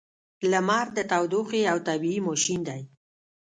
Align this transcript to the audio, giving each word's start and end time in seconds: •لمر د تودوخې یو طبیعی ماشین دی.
•لمر 0.51 0.85
د 0.97 0.99
تودوخې 1.11 1.59
یو 1.69 1.77
طبیعی 1.87 2.19
ماشین 2.27 2.59
دی. 2.69 2.81